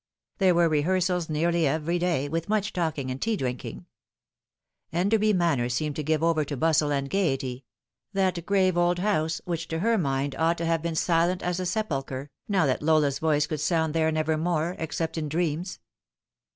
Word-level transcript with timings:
There 0.39 0.55
were 0.55 0.67
rehearsals 0.67 1.29
nearly 1.29 1.67
every 1.67 1.99
day, 1.99 2.27
with 2.27 2.49
much 2.49 2.73
talk 2.73 2.97
and 2.97 3.21
tea 3.21 3.37
drinking. 3.37 3.85
Enderby 4.91 5.31
Manor 5.31 5.69
seemed 5.69 5.93
given 6.03 6.27
over 6.27 6.43
to 6.43 6.57
bustle 6.57 6.91
and 6.91 7.07
gaiety 7.07 7.65
that 8.11 8.43
grave 8.47 8.73
ol^ 8.73 8.97
house, 8.97 9.41
which 9.45 9.67
to 9.67 9.77
her 9.77 9.99
mind 9.99 10.33
ought 10.39 10.57
to 10.57 10.65
have 10.65 10.81
been 10.81 10.95
silent 10.95 11.43
as 11.43 11.59
a 11.59 11.67
sepul 11.67 12.03
chre, 12.03 12.29
now 12.47 12.65
that 12.65 12.81
Lola's 12.81 13.19
voice 13.19 13.45
could 13.45 13.61
sound 13.61 13.93
there 13.93 14.11
never 14.11 14.39
more, 14.39 14.75
ex 14.79 14.97
cept 14.97 15.19
in 15.19 15.29
dreams. 15.29 15.77